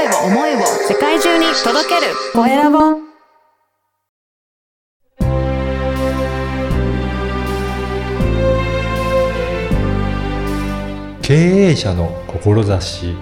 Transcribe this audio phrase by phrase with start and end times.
[0.00, 2.78] 声を思いを世界中に届けるコエラボ
[11.20, 13.14] 経営者の志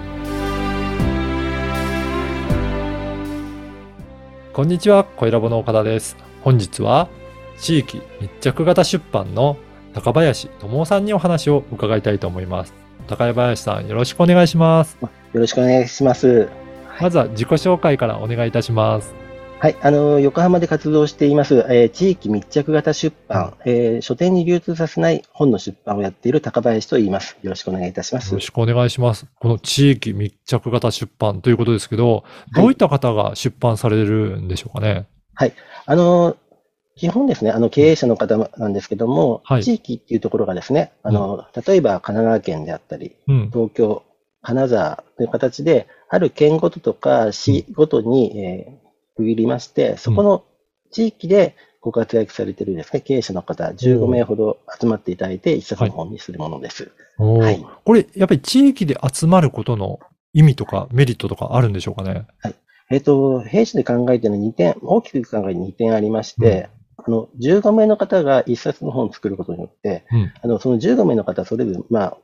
[4.53, 6.15] こんにちは、コエラボの岡田です。
[6.43, 7.09] 本日は
[7.57, 9.57] 地域密着型出版の
[9.93, 12.73] 高林智夫さんにお話を伺いたいと思います。
[13.07, 14.97] 高林さん、よろしくお願いします。
[15.01, 16.68] よろしくお願いします。
[17.01, 19.13] まずは自己紹介からお願いいたします。
[19.59, 27.37] はい、あの、横浜で活動しています、えー地域密着型出版、えー書店に流通させない本の出版をやっている高林と言います。
[27.41, 28.41] よろしくお願いいたしますよろ。
[28.41, 29.25] しくお願いします。
[29.39, 32.23] この地域密着型出版ということですけど、
[32.55, 35.07] どういった方が出版されるんでしょうかね？
[35.85, 36.37] あの、
[36.95, 43.51] 基本ですね、あの、経営者の方なんですけども、はい地域っていうところがですね、あの、例えば神奈川県であったり、うん。
[43.51, 44.03] 東京、
[44.41, 48.89] 金沢という形で、ある県ごととか市ごとに、えー
[49.19, 50.45] 区切りまして、そこの
[50.91, 56.91] 地域でご活躍されているですね、経営者の方15名ほど集まっていただいて、一冊の本にするものです。
[57.17, 57.65] はい。
[57.83, 59.99] これ、やっぱり地域で集まることの
[60.33, 62.25] 意味とかメリットとかあるんでしょうかね？
[62.91, 70.33] えっ、と、弊社で考えているのは2点、大きく考えて2点ありまして、あの、15名の方が一冊の本を作ることによって、うん。
[70.41, 72.17] あの、その15名の方、それぞれ、まあ、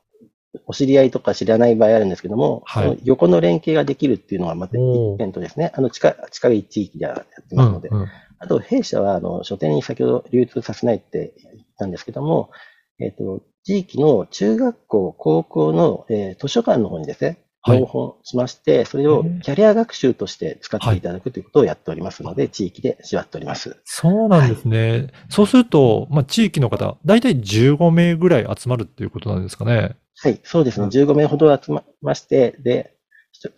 [0.65, 2.83] お知り合いとか知らない場合あるんですけども、はい。
[2.83, 8.07] その横の連携ができるっていうのがまた一点とですね、あの、近近い地域でやってますので、うんうん。
[8.39, 12.51] あと、弊社は、あの、書店に先ほど流通させないって言ったんですけども、
[12.99, 23.81] えっ、と、地域の中学校、高校の、えー図書館の方にですね、はい納本しまして、それをキャリア学習として使っていただくということをやっておりますので、地域で縛っております。
[23.85, 25.07] そうなんですね。
[25.29, 29.97] そうすると、まあ、地域の方、だいたい15名ぐらい集まるっていうことなんですかね。
[30.17, 30.83] はい、そうですね。
[30.83, 32.94] うん15名ほど集まりまして、で、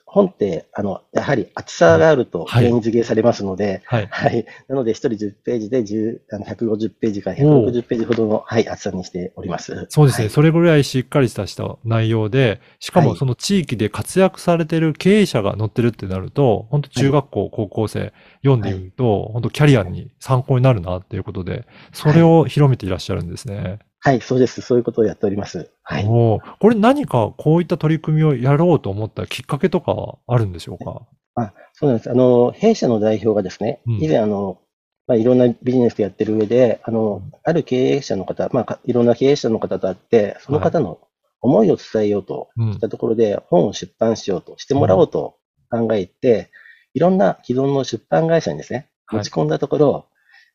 [0.05, 4.07] 本って、あの、やはり厚さがあるとはい現実化されますので、はい。
[4.09, 4.45] はい。
[4.67, 9.87] なので、一人10ページで10あの150ページから160ページほどの、はい、厚さにしております。
[9.89, 18.13] そうですね、はいそれぐらいしっかりしたした内容で、しかもはいその地域で活躍されてる経営者が載ってるってなると、本当中学校、高校生
[18.43, 23.79] 読んでみると、本当キャリアに参考になるなっていうことで、それを広めていらっしゃるんですね。
[23.99, 24.61] はい、そうです。
[24.61, 25.71] そういうことをやっております。
[25.83, 26.05] はい。
[26.07, 31.01] おーこれ何かこういった取り組みをやろうと思ったきっかけとかはあるんでしょうか？
[31.35, 32.11] あ、そうなんです。
[32.11, 34.59] あの、弊社の代表がですね、うん以前あの、
[35.07, 40.99] まあ、いろんなビジネスでやってる上で、あの、ある経営者の方、まあか、いろんな経営者の方と会って、その方の
[41.41, 45.37] 思いを伝えようとうんしたところで、本を出版しようとしてもらおうと
[45.69, 46.49] 考えて、
[46.93, 50.05] いろんな既存の出版会社にですね、はい持ち込んだところ、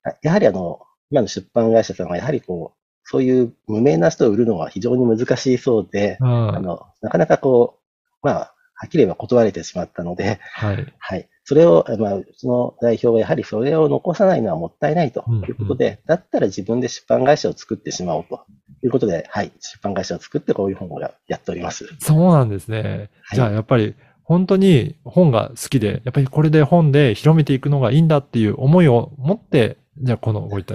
[0.05, 2.82] あやはりあの、今の出版会社さんはやはりこう、
[3.13, 7.79] そういう無名な人を売るのは非常に難しいそうで、うんあの、なかなかこ
[8.23, 10.95] う、まあ、はっきり言えば断れてしまったので、はい。
[10.99, 11.29] はい。
[11.45, 18.47] それを、まあ、うちの代表はやはりそれを残さないのはもったいないということで、だったら自分で出版会社を作ってしまおうと
[18.83, 19.53] いうことで、はい。
[19.61, 21.87] 出版会社を作ってこういう本をやっております。
[22.01, 23.11] そうなんですね。
[23.25, 30.75] はいじゃあやっぱり本当に本が好きで、やっぱりこれで本で広めていくのがいいんだっていう思いを持って、じゃあこのこういった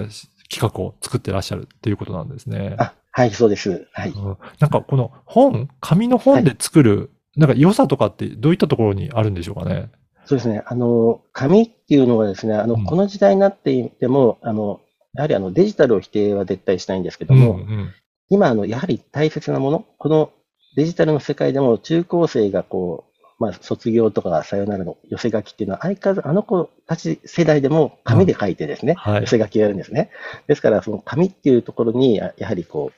[0.50, 2.74] 企画を作ってらっしゃるっていうことなんですね。
[2.78, 3.86] あ、はい、そうです。
[3.92, 4.10] はい。
[4.10, 9.90] うんなんかこの本、紙の本で作る、なんか良さとかってどういったところにあるんでしょうかね？
[10.24, 10.62] そうですね。
[10.66, 14.80] あの、紙っていうのはですね、あの、うんこの時代になっていても、あの、
[15.14, 17.92] やはりあの、デジタルを否定は絶対しないんですけどうんも、うん
[18.30, 20.30] 今、あの、やはり大切なもの、この
[20.76, 23.07] デジタルの世界でも中高生がこう、
[23.38, 30.10] まあ、卒業とかさよならの寄せ書きっていうのは、相変わらずあの子たち世代でも紙で書いてですね、はい寄せ書きをやるんですね。
[30.48, 32.92] ですから、その紙っていうところに、ややはりこ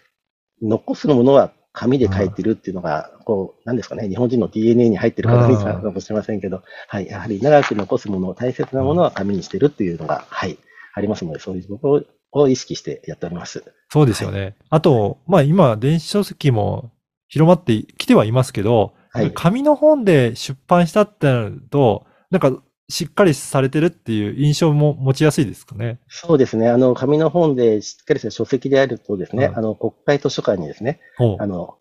[0.62, 10.58] う、残すものは紙で書いてるっていうのが、こう、なんですかね、日本人の DNA に入ってる方みたいなのかもしれませんけど、はい、やはり長く残すもの、大切なものは紙にしてるっていうのが、はい、
[10.94, 13.64] ありますので、そういうところを意識してやっております。
[13.90, 14.56] そうですよね。
[14.68, 16.92] あと、まあ今、電子書籍も
[17.28, 19.32] 広まってきてはいますけど、はい。
[19.32, 25.98] 紙の本で出版したってなると、なんかしっかりされてるっていう印象も持ちやすいですかね？
[26.08, 26.68] そうですね。
[26.68, 31.00] あの、紙の本でしっかりした書籍であるとですね、うんあの、国会図書館にですね、
[31.38, 31.76] あの、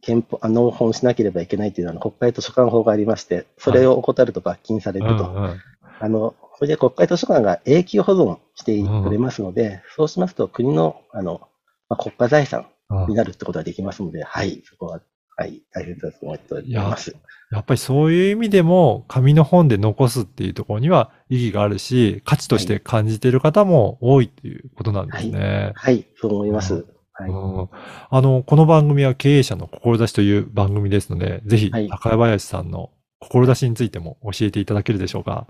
[0.00, 5.30] 憲法、あ納本しなければいけないというあの国会図書館法がありまして、それを怠ると罰金されると。
[5.30, 5.60] うんうん
[6.00, 11.42] あの、それで国会図書館が永久保存してくれますので、そうしますと国の、あの、
[11.88, 13.06] まあ、国家財産うん。
[13.06, 15.00] になるってことができますので、はい、そこは、
[15.36, 17.16] はい、大変だと思っております。
[17.50, 25.72] やっぱりそういう意味でも、紙の本で残すっていうところには意義があるし、価値として感じている方も多いっていうことなんですね。
[25.74, 26.74] はい、そう思います。
[26.74, 27.30] うはい。
[27.30, 27.68] うん
[28.10, 32.90] あの、この番組は経営者の志という番組ですので、ぜひはい、高林さんの
[33.20, 35.46] 志についても教えていただけるでしょうか？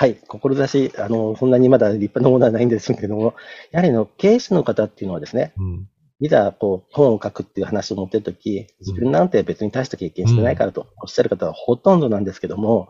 [0.00, 3.34] はい、志、あの、そんなにまだ立派なものはないんですけれども、
[3.72, 5.88] やはりあの、経営者の方っていうのはですね、うん。
[6.20, 12.88] いざこう本を書くっていう話を持ってるとき、自分なんて別に大した経験してないからとおっしゃる方はほとんどなんですけども、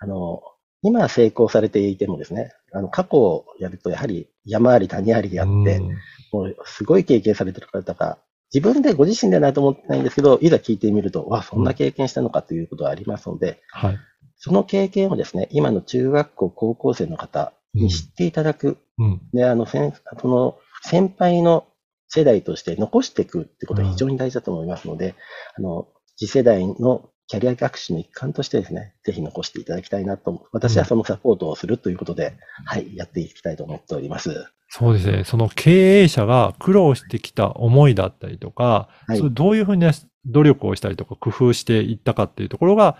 [0.00, 0.42] あの、
[0.82, 5.96] 今成功されていてもですね、あの、過去をやるとやはり山あり谷ありであって、うん
[6.30, 8.18] もうすごい経験されてる方が、
[8.52, 13.98] 自分でご自身ではないと思ってないんですけど、いざ聞いてみると、わ、そんな経験したのかということはありますので、はい。
[14.36, 18.78] その経験をですね、今の中学校、高校生の方に知っていただく。
[18.98, 19.20] うん。
[19.32, 21.66] で、あの、先その先輩の
[22.08, 25.14] 世代として残していくってことは非常に大事だと思いますので、
[25.56, 32.34] あの、次世代のキャリア学習の一環としてですね、ぜひ残していただきたいなと、私はそのサポートをするということで、
[32.64, 34.46] はい、やっていきたいと思っております。
[34.70, 35.24] そうですね。
[35.24, 39.86] その経営者が苦労してきた思いだったりとか、はいそれどういうふうに
[40.26, 42.96] 努力をしたりとか工夫していったかっていうところが、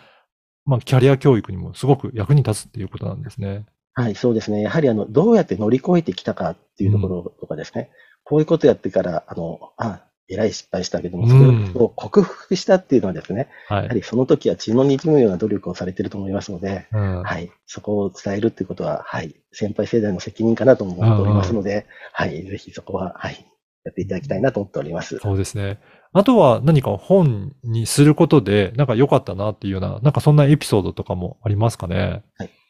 [0.64, 3.64] まあ、キャリア教育にもすごく役に立つっていうことなんですね。
[3.94, 4.60] はい、そうですね。
[4.60, 7.90] やはりあの、どうやって乗り越えてきたかっていうところとかですね、
[8.28, 13.76] こういうことやってから、あの、あ、えらい失敗したけども、それうんを克服したっていうのはですね、は。
[13.76, 17.22] やはいりその時は血の滲むような努力をされていると思いますので、うん。
[17.22, 23.46] はい、そこを伝えるっていうことは、はい、先輩世代の責任かなと思っておりますので、はい、ぜひそこは、はい、
[23.84, 25.18] やっていただきたいなと思っております。
[25.22, 25.78] そうですね。
[26.12, 32.22] あとは何か本にすることで、なんか良かったなっていうような、なんかそんなエピソードとかもありますかね？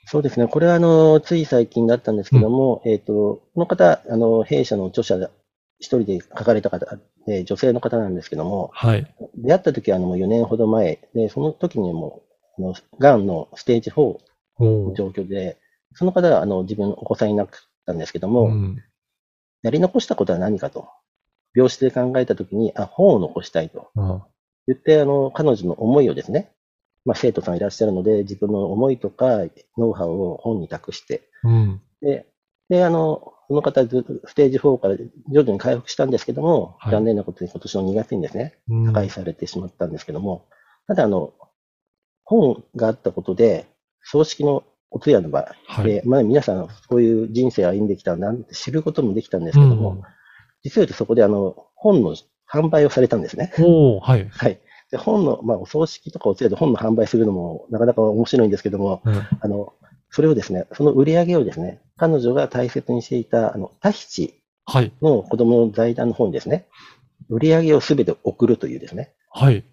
[0.06, 0.48] そうですね。
[0.48, 5.28] これは、あの、つい最近だったんですけども、えっ、と、この方、あの、弊社の著者で、
[5.78, 6.98] 一人で書かれた方、
[7.28, 9.14] えー女性の方なんですけども、はい。
[9.36, 12.22] 出会った時は、あの、もう4年ほど前、で、その時にも
[12.58, 14.20] の、がんのステージ4お
[14.58, 15.58] のー状況で、
[15.94, 18.82] その方は、あの、自分、お子さんいなかったんですけども、うん。
[19.62, 20.88] やり残したことは何かと、
[21.54, 24.22] 病室で考えた時に、あ、本を残したいとうん
[24.66, 26.52] 言って、あの、彼女の思いをですね、
[27.06, 29.38] まあ、生徒さんいらっしゃるので、自分の思いとか、
[29.78, 31.80] ノウハウを本に託して、うん。
[32.02, 32.26] で、
[32.68, 40.46] で、あの、その方、ずっとステージ4から徐々に回復したんですけども、はい残念なことに今年の2月にですね、うん破壊されてしまったんですけども、
[40.86, 41.32] ただ、あの、
[42.24, 43.66] 本があったことで、
[44.02, 45.86] 葬式のお通夜の場合、はい。
[45.86, 50.02] で、まあ皆さん、そういう人生を歩んできたなんて知ることもできたんですけども、うん
[50.64, 52.16] 実は言うとそこであの、本の
[52.50, 53.52] 販売をされたんですね。
[54.00, 54.28] はい。
[54.28, 54.60] はい。
[54.90, 59.72] で、本の、まあ、お葬式とかお通夜で本の販売するのもなかなか面白いんですけども、うんあの、
[60.10, 64.34] それをですね、その売り上げをですね、彼女が大切にしていた、あの、タヒチ
[64.64, 64.92] はい。
[65.00, 66.66] の子供の財団の方にですね、
[67.30, 69.64] 売り上げをすべて送るというですね、はい。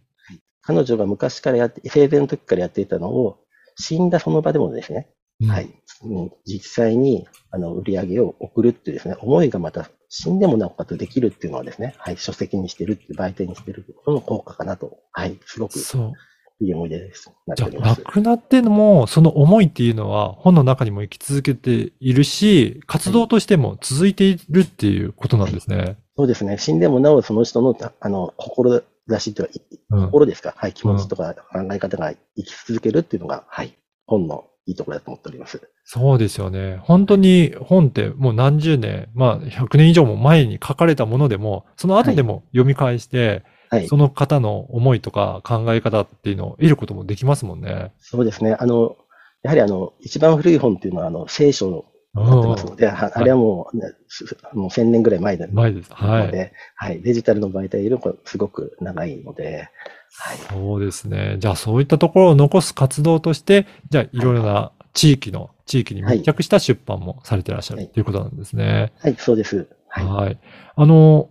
[0.62, 3.40] 彼女が昔からやって、生前の時からやっていたのを、
[3.78, 5.10] 死んだその場でもですね、
[5.42, 5.50] うん。
[5.50, 5.70] はい、
[6.04, 16.14] うん実際に、あの、売り上げを送るっていうですね、思いがまた死んでもなおかつできるっていうのはですね、はい、書籍にしてるっていう媒体にしてることの効果かなと、はい、すごくそう。
[16.62, 17.32] いい思い出です。
[17.56, 18.02] じゃあ、ております。
[18.04, 25.98] 亡くなっても、その思いっていうのは本の中にも生き続けているし、活動としても続いているっていうことなんですね。
[26.16, 26.58] そうですね。
[26.58, 29.54] 死んでもなおその人の、あの、志というか、
[29.92, 30.06] うん。
[30.06, 35.62] 心ですか、はい、気持ちとか考え方が生き続けるっていうのが、はい、本のいいところだと思っております。
[35.84, 36.80] そうですよね。
[36.84, 43.44] 本当に本ってもう何十年、まあ100年以上も前に書かれたものでも、その後でも読み返して、はい
[43.88, 43.98] そ。
[43.98, 47.92] の方の思いとか考え方っていうのを得ることもできますもんね。
[48.00, 48.56] そうですね。
[48.60, 48.96] あの、
[49.44, 51.86] やはりあの、一番古い本っていうのは、あの、聖書
[52.16, 55.94] になってますので、はあれはもう、ねすもう1000年ぐらい前な前です。
[55.94, 56.26] はい。
[56.28, 59.70] ので、はい、デジタルの媒体よりもすごく長いので、
[60.18, 60.38] はい。
[60.38, 61.36] そうですね。
[61.40, 68.94] じゃあそういったところを残す活動として、じゃあいろいろな地域の、地域に密着した出版もされてらっしゃるはいということなんですね。
[69.00, 69.68] はい、そうです。
[69.90, 70.06] はい。
[70.06, 70.40] はい。
[70.76, 71.30] あの、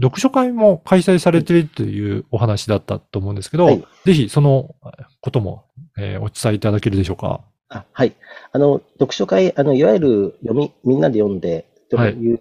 [0.00, 4.74] 読書会も開催されているというお話だったと思うんですけど、はいぜひその
[5.20, 5.64] ことも、
[5.98, 7.40] えーお伝えいただけるでしょうか？
[7.68, 8.12] あはい。
[8.52, 12.40] あの、読書会、あの、いわゆる読み、みんなで読んで、とはいいう、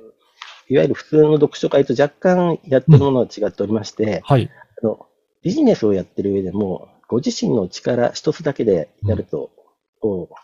[0.70, 4.50] い、わゆる普通の読書会と若干やってるものは違っておりまして、はい。
[4.82, 5.08] あの、
[5.42, 9.52] ビジネスをやってる上でも、ご自身の力一つだけでやると、
[10.02, 10.36] こう、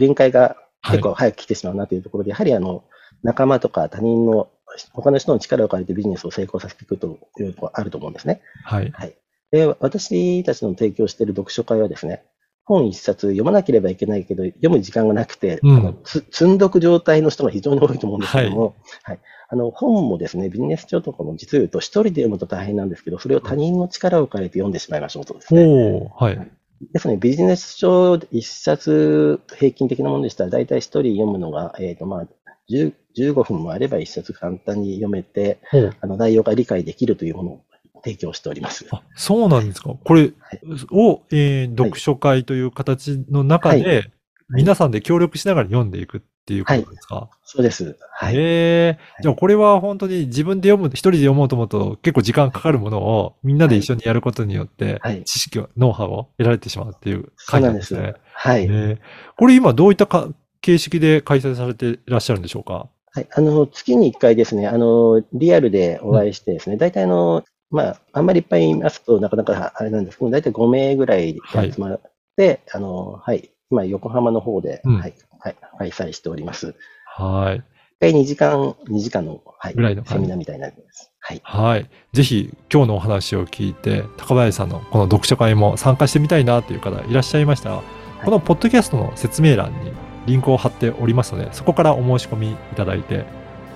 [0.00, 2.84] 限界がはい結構早く来てしまうなというところで、やはりあの、
[3.22, 4.48] 仲間とか他人の、
[4.92, 8.40] 他の人の力を借りてビジネスを成功させていくというのがあると思うんですね。
[8.64, 8.90] はい。
[8.92, 9.14] はい。
[9.50, 12.24] で、私たちの提供している読書会はですね、
[12.64, 19.20] 本一冊読まなければいけないけど、読む時間がなくて、うんあのつ積んどく状態の人が非常に多いと思うんですけども、はい。
[19.48, 25.64] あの、本もですね、ビジネス書とかも実を言うと一人で読むと大変なんですけど、それを他人の力を借りて読んでしまいましょうとですね。
[25.64, 26.50] おー、はい。
[26.92, 32.26] ですね、ビジネス書一冊平均的なものでしたら、大体一人読むのが、えっ、と、まあ、10
[32.70, 37.60] 15分もあれば一冊簡単に読めて、ほうあの、内容が理解できるというもの
[38.04, 38.86] 提供しております。
[38.90, 39.94] あ、そうなんですか。
[40.04, 44.10] これはいを、えー読書会という形の中で、
[44.50, 47.96] 皆さんで協力しながら読んでいくっていうことですか、そうです。
[48.12, 48.36] はい。
[48.36, 48.98] へえ。
[49.22, 57.94] じゃあこれは本当に自分で読む、一人で読もうと思うと結構時間かかるものをみんなで一緒にやることによって、はい知識を、ノウハウを得られてしまうっていうそう会なです。
[57.94, 58.22] なんんですね。
[58.34, 58.64] はい。
[58.64, 58.98] へえ
[59.36, 60.28] これ今どういったか
[60.64, 62.88] 形式で開催されていらっしゃるんでしょうか？
[63.12, 63.28] はい。
[63.30, 72.00] あの、月に1回ですね、あの、リアルでお会いしてですね、大体あの、まあ、あんまりいっぱいいますとなかなかあれなんですけど、大体5名ぐらいで集まっ
[72.36, 73.50] て、あの、はい。
[73.70, 76.74] 今、横浜の方で、うんはい、はい、開催しております。
[77.04, 77.58] はい。
[77.58, 77.62] 1
[78.00, 81.12] 回2時間、2時間の、はい、ぐらいのセミナーみたいになります。
[81.20, 81.40] はい。
[81.44, 81.90] はい。
[82.12, 87.82] ぜひ今日のお話を聞いて、高林さんのこの読書会も参加してみたいなという方いらっしゃいましたら、
[88.24, 89.92] このポッドキャストの説明欄に
[90.26, 93.24] リンクを貼っておりますので、そこからお申し込みいただいて、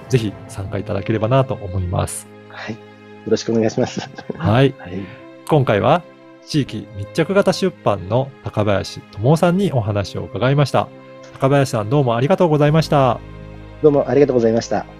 [0.08, 2.26] ぜひ参加いただければなと思います。
[2.48, 2.74] はい。
[2.74, 2.78] よ
[3.26, 4.00] ろしくお願いします。
[4.36, 4.74] はい。
[4.78, 4.92] はい。
[5.46, 6.02] 今回は
[6.46, 10.88] 地域密着型出版の高林智夫さんにお話を伺いました。
[11.40, 13.20] 高林さんどうもありがとうございました。
[13.82, 14.97] どうもありがとうございました。